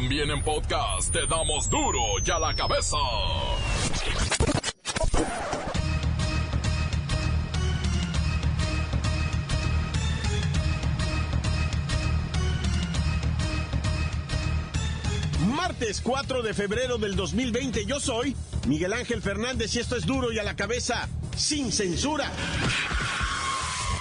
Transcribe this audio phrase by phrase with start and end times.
[0.00, 2.96] También en podcast te damos duro y a la cabeza.
[15.48, 18.36] Martes 4 de febrero del 2020 yo soy
[18.68, 22.30] Miguel Ángel Fernández y esto es duro y a la cabeza, sin censura.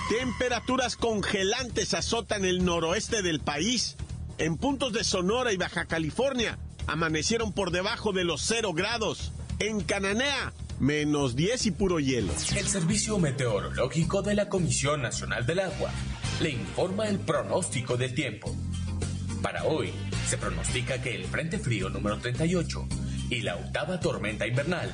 [0.10, 3.98] Temperaturas congelantes azotan el noroeste del país.
[4.40, 9.32] En puntos de Sonora y Baja California amanecieron por debajo de los 0 grados.
[9.60, 12.32] En Cananea, menos 10 y puro hielo.
[12.56, 15.90] El Servicio Meteorológico de la Comisión Nacional del Agua
[16.40, 18.56] le informa el pronóstico del tiempo.
[19.42, 19.92] Para hoy,
[20.28, 22.88] se pronostica que el Frente Frío número 38
[23.32, 24.92] y la octava tormenta invernal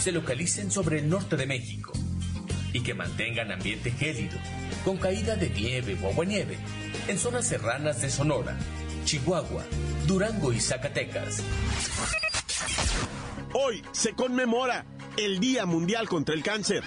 [0.00, 1.92] se localicen sobre el norte de México
[2.72, 4.38] y que mantengan ambiente gélido,
[4.84, 6.56] con caída de nieve o aguanieve
[7.08, 8.56] en zonas serranas de Sonora,
[9.06, 9.64] Chihuahua,
[10.08, 11.40] Durango y Zacatecas.
[13.52, 14.84] Hoy se conmemora
[15.16, 16.82] el Día Mundial contra el Cáncer.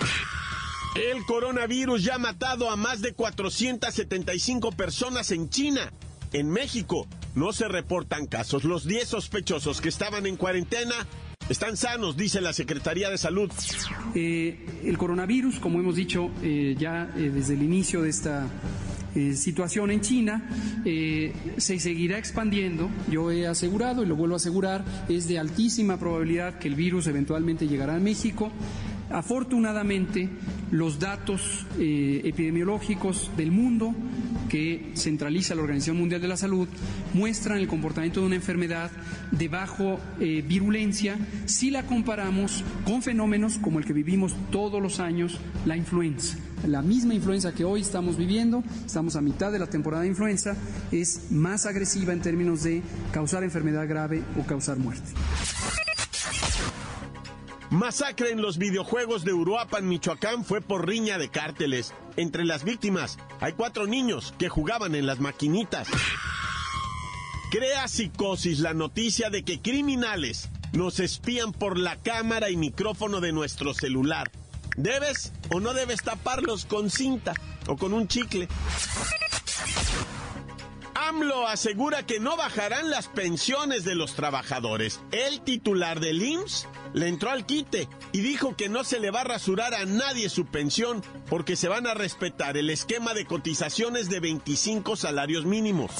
[0.95, 5.93] El coronavirus ya ha matado a más de 475 personas en China.
[6.33, 8.65] En México no se reportan casos.
[8.65, 11.07] Los 10 sospechosos que estaban en cuarentena
[11.47, 13.49] están sanos, dice la Secretaría de Salud.
[14.13, 18.45] Eh, el coronavirus, como hemos dicho eh, ya eh, desde el inicio de esta
[19.35, 20.49] situación en China,
[20.83, 22.89] se seguirá expandiendo.
[23.09, 27.07] Yo he asegurado, y lo vuelvo a asegurar, es de altísima probabilidad que el virus
[27.07, 28.51] eventualmente llegará a México.
[29.11, 30.29] Afortunadamente,
[30.71, 33.95] los datos epidemiológicos del mundo
[34.49, 36.67] que centraliza la Organización Mundial de la Salud
[37.13, 38.91] muestran el comportamiento de una enfermedad
[39.31, 44.99] de bajo eh, virulencia si la comparamos con fenómenos como el que vivimos todos los
[44.99, 46.37] años, la influenza.
[46.67, 50.57] La misma influenza que hoy estamos viviendo, estamos a mitad de la temporada de influenza,
[50.91, 52.81] es más agresiva en términos de
[53.13, 55.09] causar enfermedad grave o causar muerte.
[57.69, 61.93] Masacre en los videojuegos de Uruapan, Michoacán, fue por riña de cárteles.
[62.17, 65.87] Entre las víctimas hay cuatro niños que jugaban en las maquinitas.
[67.51, 73.33] Crea psicosis la noticia de que criminales nos espían por la cámara y micrófono de
[73.33, 74.31] nuestro celular.
[74.75, 77.33] ¿Debes o no debes taparlos con cinta
[77.67, 78.47] o con un chicle?
[80.95, 84.99] AMLO asegura que no bajarán las pensiones de los trabajadores.
[85.11, 89.21] El titular del IMSS le entró al quite y dijo que no se le va
[89.21, 94.09] a rasurar a nadie su pensión porque se van a respetar el esquema de cotizaciones
[94.09, 95.91] de 25 salarios mínimos.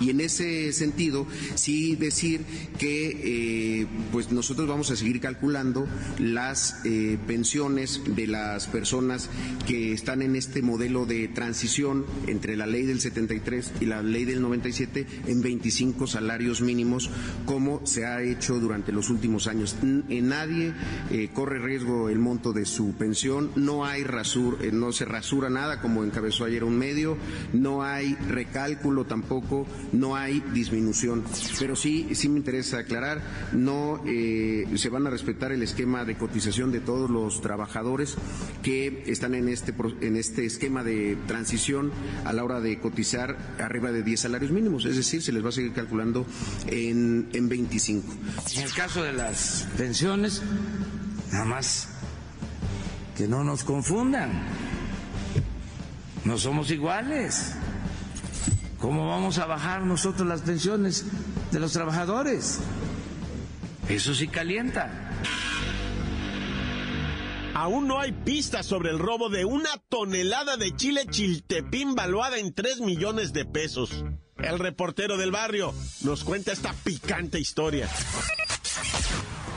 [0.00, 2.44] Y en ese sentido, sí decir
[2.78, 5.86] que eh, pues nosotros vamos a seguir calculando
[6.18, 9.28] las eh, pensiones de las personas
[9.66, 14.24] que están en este modelo de transición entre la ley del 73 y la ley
[14.24, 17.10] del 97 en 25 salarios mínimos,
[17.44, 19.76] como se ha hecho durante los últimos años.
[20.38, 20.72] Nadie
[21.10, 25.50] eh, corre riesgo el monto de su pensión, no hay rasur, eh, no se rasura
[25.50, 27.16] nada como encabezó ayer un medio,
[27.52, 31.24] no hay recálculo tampoco, no hay disminución.
[31.58, 33.20] Pero sí, sí me interesa aclarar,
[33.52, 38.14] no eh, se van a respetar el esquema de cotización de todos los trabajadores
[38.62, 41.90] que están en este, en este esquema de transición
[42.24, 45.48] a la hora de cotizar arriba de 10 salarios mínimos, es decir, se les va
[45.48, 46.26] a seguir calculando
[46.68, 48.14] en, en 25.
[48.56, 50.27] En el caso de las pensiones,
[51.32, 51.88] nada más
[53.16, 54.46] que no nos confundan.
[56.24, 57.54] No somos iguales.
[58.78, 61.04] ¿Cómo vamos a bajar nosotros las pensiones
[61.50, 62.60] de los trabajadores?
[63.88, 65.10] Eso sí calienta.
[67.54, 72.54] Aún no hay pistas sobre el robo de una tonelada de chile chiltepín valuada en
[72.54, 74.04] 3 millones de pesos.
[74.36, 77.88] El reportero del barrio nos cuenta esta picante historia.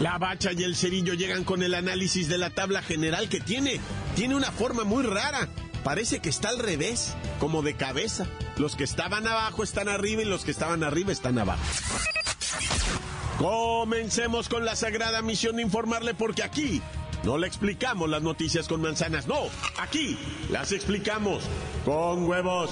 [0.02, 3.80] La bacha y el cerillo llegan con el análisis de la tabla general que tiene.
[4.16, 5.48] Tiene una forma muy rara.
[5.84, 8.26] Parece que está al revés, como de cabeza.
[8.58, 11.62] Los que estaban abajo están arriba y los que estaban arriba están abajo.
[13.38, 16.82] Comencemos con la sagrada misión de informarle porque aquí
[17.24, 19.38] no le explicamos las noticias con manzanas, no,
[19.78, 20.18] aquí
[20.50, 21.44] las explicamos
[21.86, 22.72] con huevos.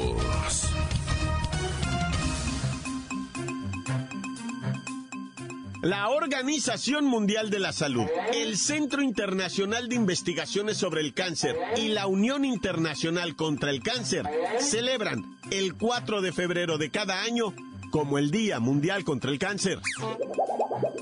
[5.81, 8.05] La Organización Mundial de la Salud,
[8.35, 14.27] el Centro Internacional de Investigaciones sobre el Cáncer y la Unión Internacional contra el Cáncer
[14.59, 17.55] celebran el 4 de febrero de cada año
[17.89, 19.79] como el Día Mundial contra el Cáncer.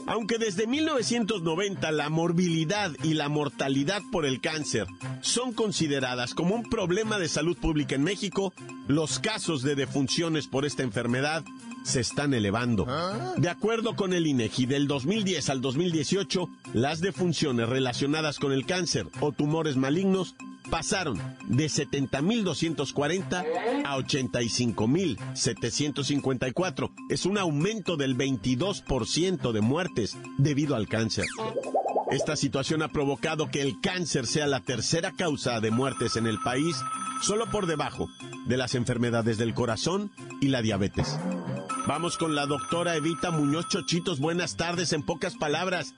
[0.08, 4.88] Aunque desde 1990 la morbilidad y la mortalidad por el cáncer
[5.22, 8.54] son consideradas como un problema de salud pública en México,
[8.88, 11.44] los casos de defunciones por esta enfermedad
[11.90, 12.86] se están elevando.
[13.38, 19.08] De acuerdo con el INEGI, del 2010 al 2018, las defunciones relacionadas con el cáncer
[19.20, 20.36] o tumores malignos
[20.70, 23.44] pasaron de 70.240
[23.86, 26.92] a 85.754.
[27.10, 31.26] Es un aumento del 22% de muertes debido al cáncer.
[32.12, 36.40] Esta situación ha provocado que el cáncer sea la tercera causa de muertes en el
[36.40, 36.78] país,
[37.22, 38.08] solo por debajo
[38.48, 41.18] de las enfermedades del corazón y la diabetes.
[41.90, 44.20] Vamos con la doctora Evita Muñoz Chochitos.
[44.20, 45.96] Buenas tardes, en pocas palabras.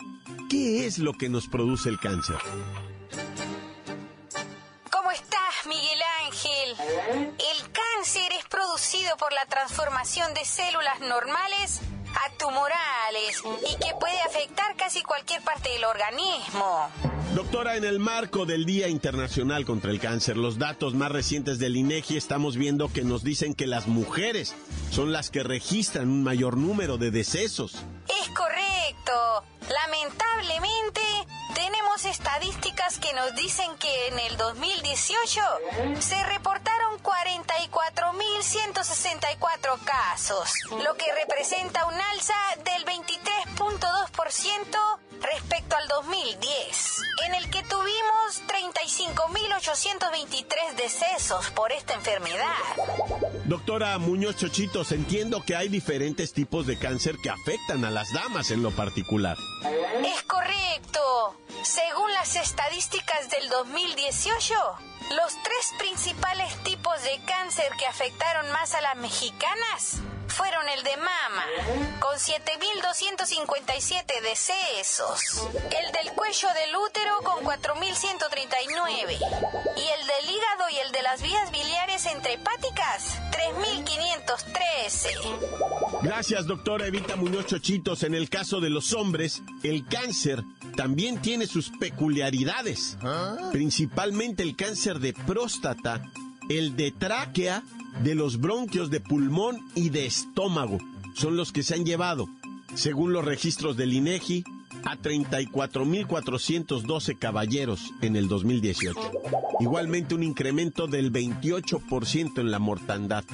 [0.49, 2.37] ¿Qué es lo que nos produce el cáncer?
[7.13, 11.81] El cáncer es producido por la transformación de células normales
[12.15, 16.89] a tumorales y que puede afectar casi cualquier parte del organismo.
[17.35, 21.77] Doctora, en el marco del Día Internacional contra el Cáncer, los datos más recientes del
[21.77, 24.53] INEGI estamos viendo que nos dicen que las mujeres
[24.91, 27.85] son las que registran un mayor número de decesos.
[28.21, 29.45] Es correcto.
[29.69, 30.99] Lamentablemente,
[31.53, 35.39] tenemos estadísticas que nos dicen que en el 2018
[35.99, 42.35] se reportaron 44.164 casos, lo que representa un alza
[42.65, 46.80] del 23.2% respecto al 2010,
[47.25, 52.57] en el que tuvimos 35.823 decesos por esta enfermedad.
[53.45, 58.51] Doctora Muñoz Chochitos, entiendo que hay diferentes tipos de cáncer que afectan a las damas
[58.51, 59.37] en lo particular.
[60.05, 61.35] Es correcto.
[61.63, 64.53] Según las estadísticas del 2018,
[65.15, 70.97] los tres principales tipos de cáncer que afectaron más a las mexicanas fueron el de
[70.97, 71.45] mama,
[71.99, 79.17] con 7.257 decesos, el del cuello del útero con 4.139
[79.75, 86.01] y el del hígado y el de las vías biliares entre hepáticas, 3.513.
[86.01, 88.03] Gracias, doctora Evita Muñoz Chochitos.
[88.03, 92.97] En el caso de los hombres, el cáncer también tiene sus peculiaridades,
[93.51, 96.03] principalmente el cáncer de próstata,
[96.49, 97.63] el de tráquea,
[98.03, 100.77] de los bronquios de pulmón y de estómago.
[101.13, 102.29] Son los que se han llevado,
[102.73, 104.43] según los registros del INEGI,
[104.85, 108.99] a 34.412 caballeros en el 2018.
[109.59, 113.25] Igualmente un incremento del 28% en la mortandad.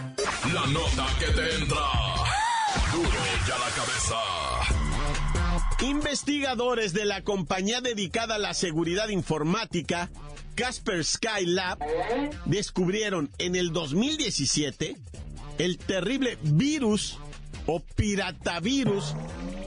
[0.54, 1.78] La nota que te entra.
[2.92, 3.10] Duro
[3.48, 4.47] ya la cabeza.
[5.82, 10.10] Investigadores de la compañía dedicada a la seguridad informática,
[10.56, 11.78] Casper Skylab,
[12.46, 14.98] descubrieron en el 2017
[15.60, 17.20] el terrible virus
[17.68, 19.16] o piratavirus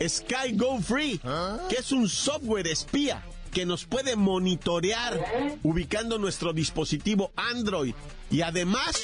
[0.07, 1.21] Sky Go Free,
[1.69, 3.23] que es un software espía
[3.53, 7.95] que nos puede monitorear ubicando nuestro dispositivo Android
[8.31, 9.03] y además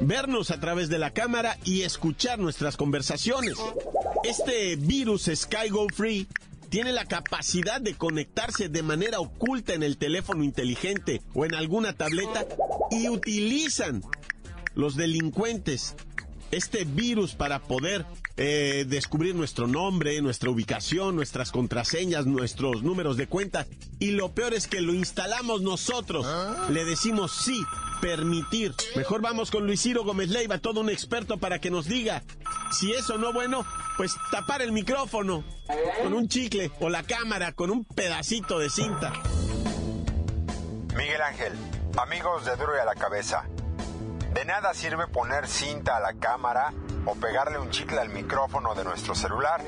[0.00, 3.56] vernos a través de la cámara y escuchar nuestras conversaciones.
[4.24, 6.26] Este virus Sky Go Free
[6.68, 11.94] tiene la capacidad de conectarse de manera oculta en el teléfono inteligente o en alguna
[11.94, 12.46] tableta
[12.90, 14.02] y utilizan
[14.74, 15.94] los delincuentes
[16.50, 23.26] este virus para poder eh, descubrir nuestro nombre, nuestra ubicación, nuestras contraseñas, nuestros números de
[23.26, 23.66] cuenta.
[23.98, 26.26] Y lo peor es que lo instalamos nosotros.
[26.70, 27.62] Le decimos sí,
[28.00, 28.74] permitir.
[28.96, 32.22] Mejor vamos con Luis Ciro Gómez Leiva, todo un experto para que nos diga
[32.70, 33.64] si eso no bueno,
[33.96, 35.44] pues tapar el micrófono
[36.02, 39.12] con un chicle o la cámara con un pedacito de cinta.
[40.96, 41.52] Miguel Ángel,
[41.96, 43.44] amigos de Duro y a la cabeza.
[44.38, 46.72] De nada sirve poner cinta a la cámara
[47.06, 49.60] o pegarle un chicle al micrófono de nuestro celular.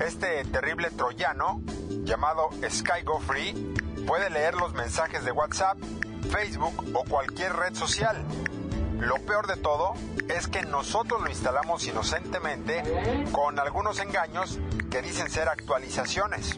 [0.00, 1.60] Este terrible troyano,
[2.04, 3.74] llamado SkyGo Free,
[4.06, 5.76] puede leer los mensajes de WhatsApp,
[6.30, 8.24] Facebook o cualquier red social.
[9.00, 9.92] Lo peor de todo
[10.30, 12.82] es que nosotros lo instalamos inocentemente
[13.32, 14.58] con algunos engaños
[14.90, 16.56] que dicen ser actualizaciones.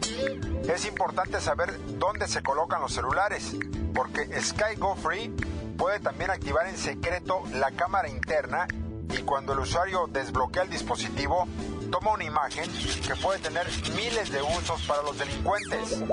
[0.69, 3.53] Es importante saber dónde se colocan los celulares,
[3.93, 5.35] porque SkyGo Free
[5.77, 8.67] puede también activar en secreto la cámara interna
[9.11, 11.47] y cuando el usuario desbloquea el dispositivo,
[11.91, 12.65] toma una imagen
[13.05, 16.03] que puede tener miles de usos para los delincuentes.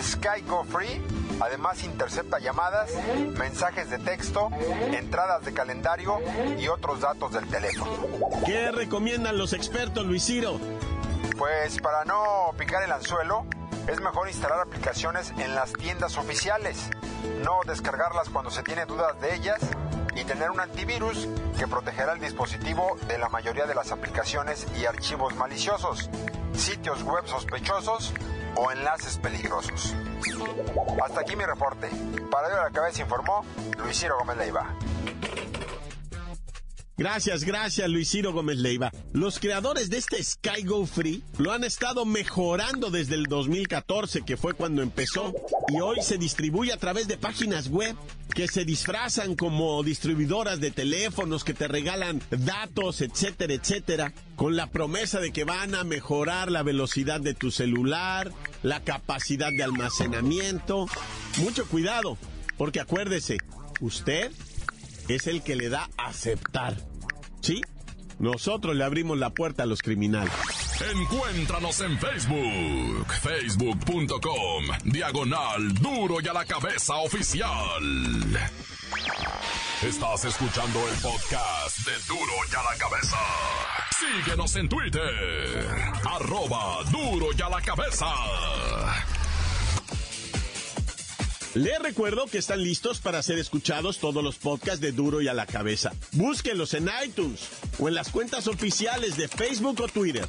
[0.00, 1.02] SkyGo Free
[1.40, 2.90] además intercepta llamadas,
[3.36, 4.48] mensajes de texto,
[4.92, 6.20] entradas de calendario
[6.58, 7.90] y otros datos del teléfono.
[8.46, 10.60] ¿Qué recomiendan los expertos, Luis Ciro?
[11.36, 13.44] Pues para no picar el anzuelo,
[13.88, 16.90] es mejor instalar aplicaciones en las tiendas oficiales,
[17.42, 19.60] no descargarlas cuando se tiene dudas de ellas
[20.14, 24.86] y tener un antivirus que protegerá el dispositivo de la mayoría de las aplicaciones y
[24.86, 26.10] archivos maliciosos,
[26.54, 28.12] sitios web sospechosos
[28.56, 29.94] o enlaces peligrosos.
[31.02, 31.88] Hasta aquí mi reporte.
[32.30, 33.44] Para ello la cabeza informó
[33.78, 34.74] Luis Ciro Gómez Leiva.
[37.02, 38.92] Gracias, gracias Luis Ciro Gómez Leiva.
[39.12, 44.36] Los creadores de este Sky Go Free lo han estado mejorando desde el 2014, que
[44.36, 45.34] fue cuando empezó,
[45.66, 47.96] y hoy se distribuye a través de páginas web
[48.36, 54.68] que se disfrazan como distribuidoras de teléfonos, que te regalan datos, etcétera, etcétera, con la
[54.68, 58.30] promesa de que van a mejorar la velocidad de tu celular,
[58.62, 60.86] la capacidad de almacenamiento.
[61.38, 62.16] Mucho cuidado,
[62.56, 63.38] porque acuérdese,
[63.80, 64.30] usted
[65.08, 66.91] es el que le da aceptar.
[67.42, 67.60] ¿Sí?
[68.18, 70.32] Nosotros le abrimos la puerta a los criminales.
[70.94, 77.50] Encuéntranos en Facebook, facebook.com, diagonal duro y a la cabeza oficial.
[79.82, 83.16] Estás escuchando el podcast de duro y a la cabeza.
[83.98, 85.66] Síguenos en Twitter,
[86.08, 88.06] arroba duro y a la cabeza.
[91.54, 95.34] Les recuerdo que están listos para ser escuchados todos los podcasts de Duro y a
[95.34, 95.92] la Cabeza.
[96.12, 97.46] Búsquenlos en iTunes
[97.78, 100.26] o en las cuentas oficiales de Facebook o Twitter.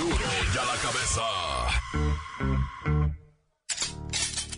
[0.00, 0.16] Duro
[0.52, 1.22] y a la cabeza.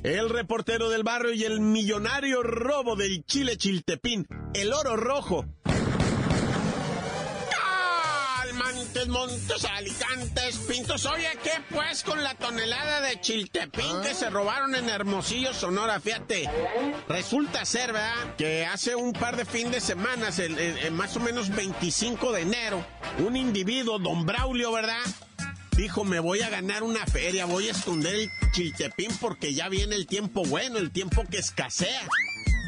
[0.03, 5.45] El reportero del barrio y el millonario robo del Chile Chiltepín, el oro rojo,
[9.05, 11.05] Montes, Montes, Alicantes, Pintos.
[11.07, 16.01] Oye, ¿qué pues con la tonelada de chiltepín que se robaron en Hermosillo, Sonora?
[16.01, 16.49] Fíjate,
[17.09, 18.35] resulta ser, ¿verdad?
[18.39, 22.33] Que hace un par de fin de semanas, el, el- el más o menos 25
[22.33, 22.85] de enero,
[23.19, 25.03] un individuo, don Braulio, ¿verdad?
[25.73, 29.95] Dijo, me voy a ganar una feria, voy a esconder el chiltepín porque ya viene
[29.95, 32.01] el tiempo bueno, el tiempo que escasea.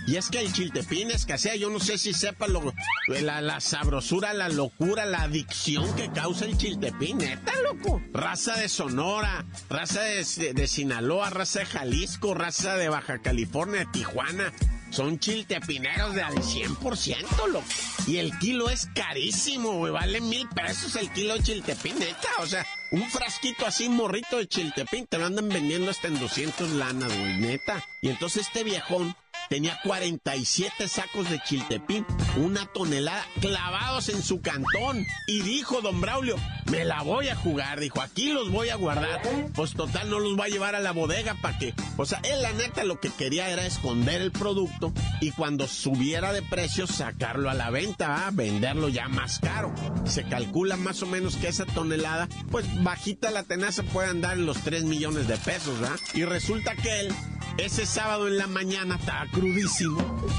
[0.09, 2.73] Y es que el chiltepín escasea, yo no sé si sepa lo,
[3.09, 8.01] la, la sabrosura, la locura, la adicción que causa el chiltepín, neta, loco.
[8.15, 13.87] Raza de Sonora, raza de, de Sinaloa, raza de Jalisco, raza de Baja California, de
[13.93, 14.51] Tijuana.
[14.89, 17.67] Son chiltepineros de al 100%, loco.
[18.07, 19.93] Y el kilo es carísimo, güey.
[19.93, 22.31] Vale mil pesos el kilo de chiltepín, neta.
[22.39, 26.71] O sea, un frasquito así, morrito de chiltepín, te lo andan vendiendo hasta en 200
[26.71, 27.85] lanas, güey, neta.
[28.01, 29.15] Y entonces este viejón
[29.49, 35.07] tenía 47 sacos de chiltepín, una tonelada, clavados en su cantón.
[35.27, 36.37] Y dijo don Braulio,
[36.71, 37.81] me la voy a jugar.
[37.81, 39.23] Dijo, aquí los voy a guardar.
[39.55, 41.75] Pues total, no los va a llevar a la bodega para que...
[41.97, 46.33] O sea, él la neta lo que quería era esconder el producto y cuando subiera
[46.33, 48.31] de precio sacarlo a la venta, ¿ah?
[48.33, 49.73] venderlo ya más caro.
[50.05, 54.47] Se calcula más o menos que esa tonelada, pues bajita la tenaza puede andar en
[54.47, 55.97] los 3 millones de pesos, ¿ah?
[56.15, 57.15] Y resulta que él
[57.59, 59.99] ese sábado en la mañana estaba crudísimo.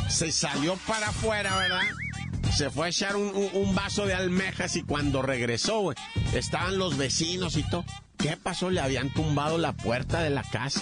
[0.10, 1.82] Se salió para afuera, ¿verdad?
[2.56, 5.94] Se fue a echar un, vaso de almejas y cuando regresó,
[6.34, 7.86] estaban los vecinos y todo.
[8.18, 8.70] ¿Qué pasó?
[8.70, 10.82] Le habían tumbado la puerta de la casa.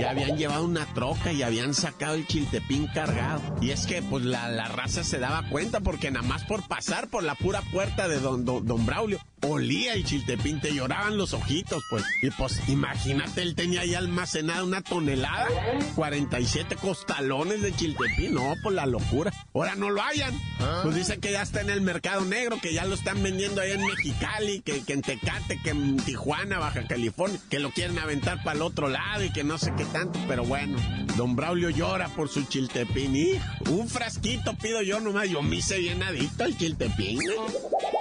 [0.00, 3.40] Y habían llevado una troca y habían sacado el chiltepín cargado.
[3.60, 7.08] Y es que, pues, la, la raza se daba cuenta porque nada más por pasar
[7.08, 11.82] por la pura puerta de don, don Braulio, olía el chiltepín, te lloraban los ojitos,
[11.90, 12.04] pues.
[12.22, 15.48] Y pues, imagínate, él tenía ahí almacenada una tonelada,
[15.94, 18.34] 47 costalones de chiltepín.
[18.34, 19.32] No, pues la locura.
[19.54, 20.34] Ahora no lo hayan.
[20.82, 23.72] Pues dicen que ya está en el mercado negro, que ya lo están vendiendo ahí
[23.72, 28.42] en Mexicali, que, que en Tecate, que en Tijuana, Baja California, que lo quieren aventar
[28.42, 30.78] para el otro lado y que no sé qué tanto, pero bueno,
[31.16, 33.16] don Braulio llora por su chiltepín.
[33.16, 37.20] Hijo, un frasquito pido yo nomás, yo me hice bien adicto al chiltepín.
[37.22, 37.36] ¿eh?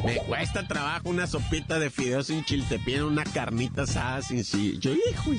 [0.04, 4.42] Me cuesta trabajo una sopita de fideos sin chiltepín, una carnita asada sin.
[4.80, 5.32] Yo, hijo.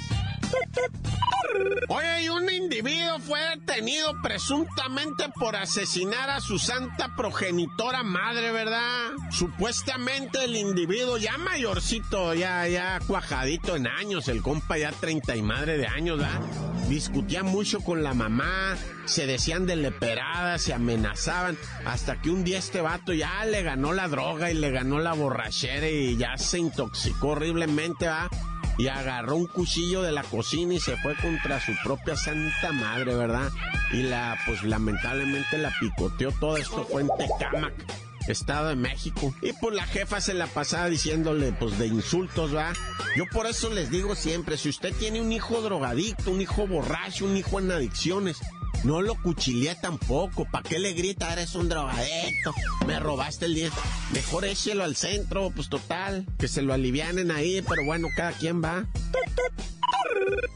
[1.88, 9.12] Oye, y un individuo fue detenido presuntamente por asesinar a su santa progenitora madre, ¿verdad?
[9.30, 15.40] Supuestamente el individuo ya mayorcito, ya, ya cuajadito en años, el compa ya treinta y
[15.40, 16.75] madre de años, ¿verdad?
[16.88, 18.76] Discutía mucho con la mamá,
[19.06, 23.92] se decían de leperadas, se amenazaban, hasta que un día este vato ya le ganó
[23.92, 28.30] la droga y le ganó la borrachera y ya se intoxicó horriblemente, ¿va?
[28.78, 33.14] y agarró un cuchillo de la cocina y se fue contra su propia santa madre,
[33.14, 33.50] ¿verdad?
[33.92, 38.05] Y la, pues lamentablemente la picoteó todo esto fue en Tecámac.
[38.28, 39.34] Estado de México.
[39.42, 42.72] Y pues la jefa se la pasaba diciéndole pues de insultos, ¿va?
[43.16, 47.24] Yo por eso les digo siempre, si usted tiene un hijo drogadicto, un hijo borracho,
[47.24, 48.38] un hijo en adicciones,
[48.84, 50.46] No lo cuchillé tampoco.
[50.50, 51.32] ¿Para qué le grita?
[51.32, 52.54] Eres un drogadicto.
[52.86, 53.72] Me robaste el 10.
[54.12, 56.26] Mejor échelo al centro, pues total.
[56.38, 58.84] Que se lo alivianen ahí, pero bueno, cada quien va.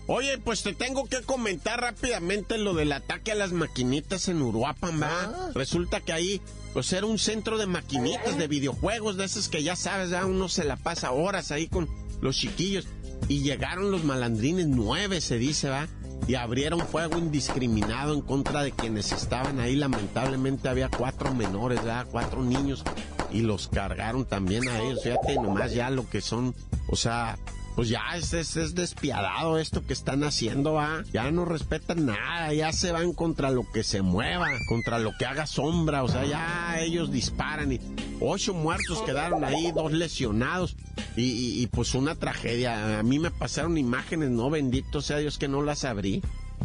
[0.07, 5.01] Oye, pues te tengo que comentar rápidamente lo del ataque a las maquinitas en Uruapan,
[5.01, 5.23] ¿va?
[5.23, 5.51] Ah.
[5.55, 6.41] Resulta que ahí,
[6.73, 10.49] pues era un centro de maquinitas, de videojuegos, de esos que ya sabes, ya uno
[10.49, 11.89] se la pasa horas ahí con
[12.21, 12.87] los chiquillos.
[13.29, 15.89] Y llegaron los malandrines, nueve se dice, ¿va?
[16.27, 19.77] Y abrieron fuego indiscriminado en contra de quienes estaban ahí.
[19.77, 22.05] Lamentablemente había cuatro menores, ¿va?
[22.05, 22.85] Cuatro niños.
[23.33, 25.03] Y los cargaron también a ellos.
[25.03, 26.55] Fíjate nomás ya lo que son,
[26.89, 27.39] o sea,
[27.81, 31.03] pues ya es, es, despiadado esto que están haciendo, ¿va?
[31.15, 35.25] Ya no respetan nada, ya se van contra lo que se mueva, contra lo que
[35.25, 37.81] haga sombra, o sea, ya ellos disparan y
[38.21, 40.77] ocho muertos quedaron ahí, dos lesionados
[41.17, 42.99] y, pues una tragedia.
[42.99, 46.21] A mí me pasaron imágenes, no, bendito sea Dios que no las abrí.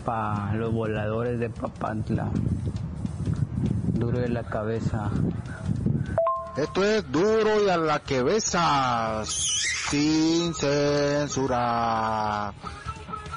[0.07, 2.31] para los voladores de Papantla.
[3.97, 5.11] Duro de la cabeza.
[6.57, 12.53] Esto es duro y a la cabeza, sin censura.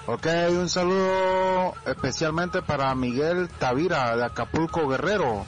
[0.06, 5.46] Ok, un saludo especialmente para Miguel Tavira de Acapulco Guerrero.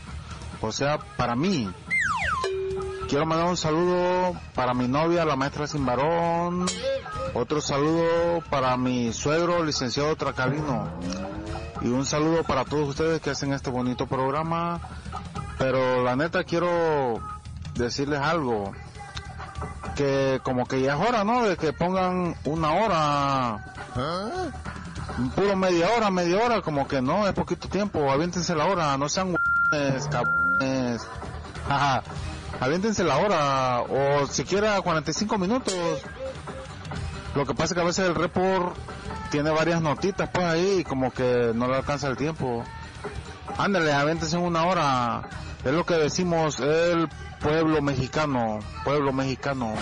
[0.62, 1.70] O sea, para mí.
[3.10, 6.68] Quiero mandar un saludo para mi novia, la maestra sin varón.
[7.34, 10.88] Otro saludo para mi suegro, licenciado Tracalino.
[11.82, 14.80] Y un saludo para todos ustedes que hacen este bonito programa.
[15.58, 17.20] Pero la neta quiero
[17.76, 18.74] decirles algo.
[19.96, 21.44] Que como que ya es hora, ¿no?
[21.44, 23.74] De que pongan una hora.
[25.36, 28.12] Puro media hora, media hora, como que no, es poquito tiempo.
[28.12, 29.36] Aviéntense la hora, no sean
[30.10, 31.08] cabrones.
[32.60, 35.74] aviéntense la hora o siquiera 45 minutos.
[37.36, 38.76] Lo que pasa es que a veces el report
[39.32, 42.64] tiene varias notitas pues ahí como que no le alcanza el tiempo.
[43.58, 45.24] Ándale, aviéntense en una hora.
[45.64, 47.08] Es lo que decimos el
[47.40, 49.74] pueblo mexicano, pueblo mexicano.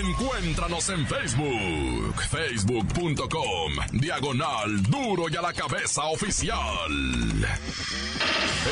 [0.00, 6.58] Encuéntranos en Facebook, facebook.com, diagonal duro y a la cabeza oficial.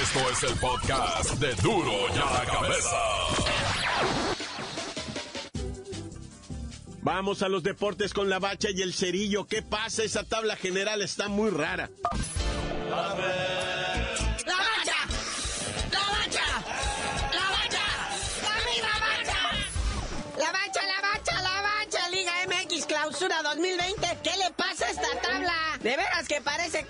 [0.03, 4.34] Esto es el podcast de duro y a la cabeza.
[7.05, 9.47] Vamos a los deportes con la bacha y el cerillo.
[9.47, 10.03] ¿Qué pasa?
[10.03, 11.91] Esa tabla general está muy rara.
[22.87, 24.19] clausura 2020.
[24.23, 25.53] ¿Qué le pasa a esta tabla?
[25.81, 26.27] De veras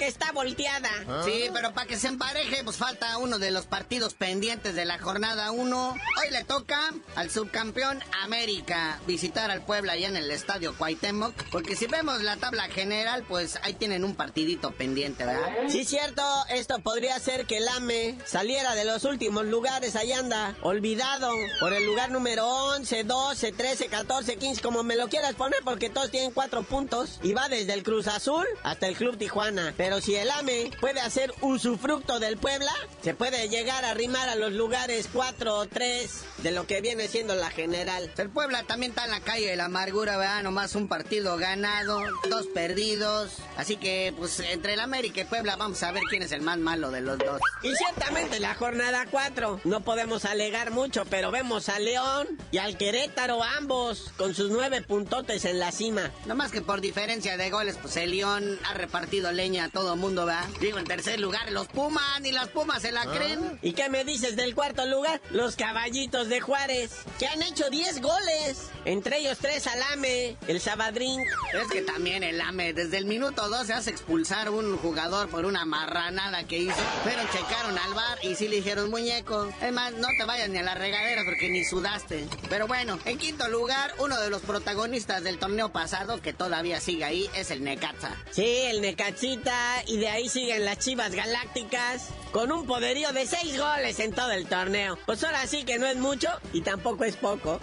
[0.05, 0.91] que está volteada.
[1.09, 1.23] ¿Ah?
[1.25, 4.99] Sí, pero para que se empareje, pues falta uno de los partidos pendientes de la
[4.99, 5.93] jornada 1.
[5.93, 6.79] Hoy le toca
[7.17, 11.35] al subcampeón América visitar al Puebla allá en el estadio Cuauhtémoc.
[11.51, 15.49] Porque si vemos la tabla general, pues ahí tienen un partidito pendiente, ¿verdad?
[15.69, 16.23] Sí, cierto.
[16.51, 19.97] Esto podría ser que el AME saliera de los últimos lugares.
[19.97, 25.09] Ahí anda, olvidado por el lugar número 11, 12, 13, 14, 15, como me lo
[25.09, 28.97] quieras poner, porque todos tienen cuatro puntos y va desde el Cruz Azul hasta el
[28.97, 29.73] Club Tijuana.
[29.79, 34.35] Pero si el AME puede hacer usufructo del Puebla, se puede llegar a arrimar a
[34.35, 38.11] los lugares 4 o 3 de lo que viene siendo la general.
[38.17, 40.43] El Puebla también está en la calle de la amargura, ¿verdad?
[40.43, 43.33] Nomás un partido ganado, dos perdidos.
[43.57, 46.59] Así que, pues, entre el América y Puebla vamos a ver quién es el más
[46.59, 47.41] malo de los dos.
[47.63, 52.77] Y ciertamente la jornada 4, no podemos alegar mucho, pero vemos a León y al
[52.77, 56.11] Querétaro ambos con sus nueve puntotes en la cima.
[56.27, 59.97] No más que por diferencia de goles, pues el León ha repartido leña a todo
[59.97, 60.47] mundo, ¿va?
[60.61, 63.13] Digo, en tercer lugar, los Pumas, ni las Pumas se la Ah.
[63.15, 63.59] creen.
[63.61, 65.21] ¿Y qué me dices del cuarto lugar?
[65.31, 68.71] Los caballitos de Juárez, que han hecho 10 goles.
[68.87, 71.21] Entre ellos tres Alame, el Sabadrín.
[71.53, 75.45] Es que también el AME, desde el minuto 2 se hace expulsar un jugador por
[75.45, 76.77] una marranada que hizo.
[77.05, 79.51] Pero checaron al bar y sí le dijeron muñeco.
[79.61, 82.27] Es más, no te vayas ni a la regadera porque ni sudaste.
[82.49, 87.05] Pero bueno, en quinto lugar, uno de los protagonistas del torneo pasado, que todavía sigue
[87.05, 88.15] ahí, es el Necaxa.
[88.31, 93.59] Sí, el Necachita, y de ahí siguen las Chivas Galácticas, con un poderío de 6
[93.59, 94.99] goles en todo el torneo.
[95.07, 97.61] Pues ahora sí que no es mucho y tampoco es poco.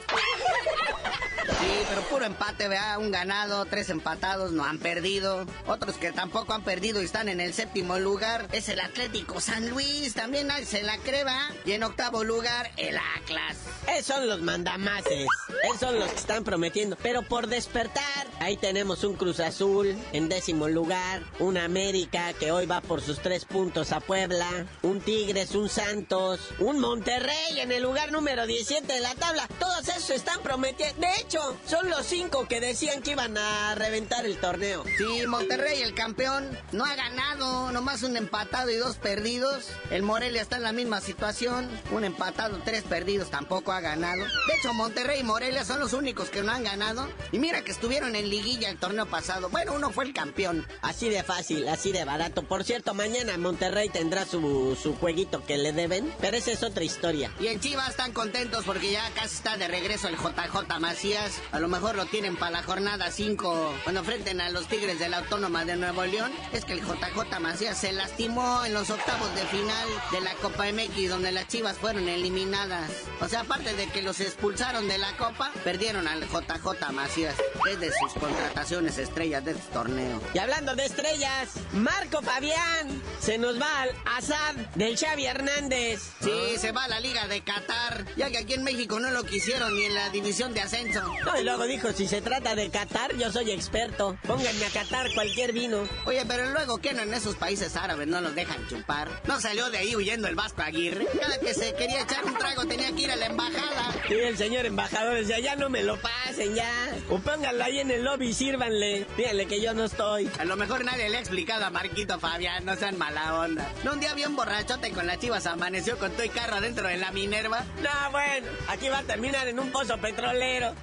[1.45, 5.45] Sí, pero puro empate, vea, un ganado, tres empatados, no han perdido.
[5.67, 9.69] Otros que tampoco han perdido y están en el séptimo lugar es el Atlético San
[9.69, 11.49] Luis, también nadie se la creba.
[11.65, 13.57] Y en octavo lugar, el Atlas.
[13.87, 15.27] Esos son los mandamases,
[15.63, 16.97] esos son los que están prometiendo.
[17.01, 22.65] Pero por despertar, ahí tenemos un Cruz Azul en décimo lugar, un América que hoy
[22.65, 27.83] va por sus tres puntos a Puebla, un Tigres, un Santos, un Monterrey en el
[27.83, 29.47] lugar número 17 de la tabla.
[29.59, 30.99] Todos esos están prometiendo.
[31.01, 31.30] De hecho,
[31.65, 34.83] son los cinco que decían que iban a reventar el torneo.
[34.97, 39.67] Sí, Monterrey, el campeón, no ha ganado, nomás un empatado y dos perdidos.
[39.91, 44.23] El Morelia está en la misma situación, un empatado, tres perdidos, tampoco ha ganado.
[44.23, 47.07] De hecho, Monterrey y Morelia son los únicos que no han ganado.
[47.31, 49.49] Y mira que estuvieron en liguilla el torneo pasado.
[49.49, 50.67] Bueno, uno fue el campeón.
[50.81, 52.43] Así de fácil, así de barato.
[52.43, 56.83] Por cierto, mañana Monterrey tendrá su, su jueguito que le deben, pero esa es otra
[56.83, 57.31] historia.
[57.39, 61.20] Y en Chivas están contentos porque ya casi está de regreso el JJ Macías.
[61.51, 65.07] A lo mejor lo tienen para la jornada 5 cuando enfrenten a los Tigres de
[65.07, 66.31] la Autónoma de Nuevo León.
[66.51, 70.65] Es que el JJ Macías se lastimó en los octavos de final de la Copa
[70.71, 72.89] MX donde las Chivas fueron eliminadas.
[73.19, 77.35] O sea, aparte de que los expulsaron de la Copa, perdieron al JJ Macías.
[77.69, 80.21] Es de sus contrataciones estrellas de este torneo.
[80.33, 86.01] Y hablando de estrellas, Marco Fabián se nos va al Azad del Xavi Hernández.
[86.21, 89.23] Sí, se va a la Liga de Qatar, ya que aquí en México no lo
[89.23, 91.10] quisieron ni en la división de ascenso.
[91.25, 94.17] No, y luego dijo, si se trata de Qatar, yo soy experto.
[94.25, 95.87] Pónganme a Qatar cualquier vino.
[96.05, 99.09] Oye, pero luego, ¿qué no en esos países árabes no los dejan chupar?
[99.25, 101.05] ¿No salió de ahí huyendo el Vasco Aguirre?
[101.19, 103.93] Cada que se quería echar un trago tenía que ir a la embajada.
[104.07, 106.71] Sí, el señor embajador decía, ya no me lo pasen, ya.
[107.09, 109.05] O pónganlo ahí en el lobby y sírvanle.
[109.15, 110.29] Díganle que yo no estoy.
[110.39, 113.71] A lo mejor nadie le ha explicado a Marquito Fabián, no sean mala onda.
[113.83, 117.11] ¿No un día bien borrachote con las chivas amaneció con tu carro adentro de la
[117.11, 117.63] Minerva?
[117.81, 120.73] No, bueno, aquí va a terminar en un pozo petrolero.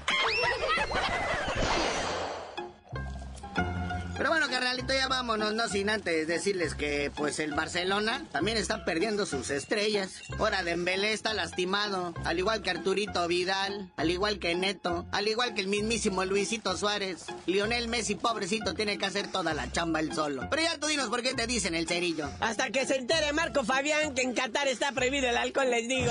[4.19, 8.85] Pero bueno, carnalito, ya vámonos, no sin antes decirles que, pues, el Barcelona también está
[8.85, 10.23] perdiendo sus estrellas.
[10.41, 15.55] Ahora Dembélé está lastimado, al igual que Arturito Vidal, al igual que Neto, al igual
[15.55, 17.27] que el mismísimo Luisito Suárez.
[17.47, 20.49] Lionel Messi, pobrecito, tiene que hacer toda la chamba él solo.
[20.51, 22.29] Pero ya tú dinos por qué te dicen el cerillo.
[22.41, 26.11] Hasta que se entere Marco Fabián que en Qatar está prohibido el alcohol, les digo.